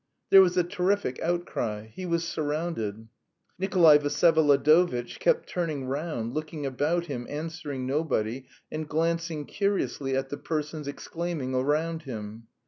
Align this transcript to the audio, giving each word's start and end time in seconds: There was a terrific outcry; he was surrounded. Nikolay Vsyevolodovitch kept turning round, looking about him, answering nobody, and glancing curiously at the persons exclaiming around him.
There 0.31 0.41
was 0.41 0.57
a 0.57 0.63
terrific 0.63 1.21
outcry; 1.21 1.89
he 1.93 2.07
was 2.07 2.27
surrounded. 2.27 3.07
Nikolay 3.59 3.99
Vsyevolodovitch 3.99 5.19
kept 5.19 5.47
turning 5.47 5.85
round, 5.85 6.33
looking 6.33 6.65
about 6.65 7.05
him, 7.05 7.27
answering 7.29 7.85
nobody, 7.85 8.47
and 8.71 8.89
glancing 8.89 9.45
curiously 9.45 10.15
at 10.17 10.29
the 10.29 10.37
persons 10.37 10.87
exclaiming 10.87 11.53
around 11.53 12.01
him. 12.01 12.47